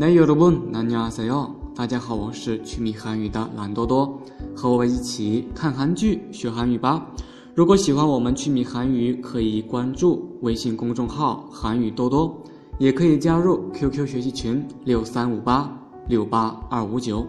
[0.00, 1.50] 那여러분안녕하세 요。
[1.76, 4.18] 大家好，我是趣米韩语的懒多多，
[4.56, 7.06] 和我一起看韩剧学韩语吧。
[7.54, 12.42] 如果喜欢我们趣米韩语，可以关注微信公众号“韩语多多”，
[12.78, 15.70] 也可以加入 QQ 学习群六三五八
[16.08, 17.26] 六八二五九。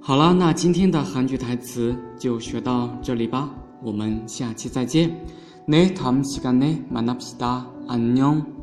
[0.00, 3.50] 好了，那今天的韩剧台词就学到这里吧，
[3.84, 5.14] 我们下期再见。
[5.65, 8.62] 네다음 시간에 만납시다 안녕